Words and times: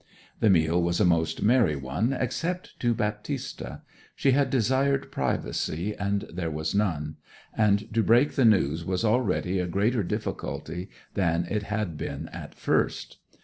The 0.39 0.49
meal 0.49 0.81
was 0.81 0.99
a 0.99 1.05
most 1.05 1.43
merry 1.43 1.75
one 1.75 2.11
except 2.11 2.79
to 2.79 2.95
Baptista. 2.95 3.83
She 4.15 4.31
had 4.31 4.49
desired 4.49 5.11
privacy, 5.11 5.93
and 5.95 6.21
there 6.33 6.49
was 6.49 6.73
none; 6.73 7.17
and 7.55 7.87
to 7.93 8.01
break 8.01 8.31
the 8.33 8.43
news 8.45 8.83
was 8.83 9.05
already 9.05 9.59
a 9.59 9.67
greater 9.67 10.01
difficulty 10.01 10.89
than 11.13 11.45
it 11.51 11.61
had 11.69 11.97
been 11.99 12.29
at 12.29 12.55
first. 12.55 13.17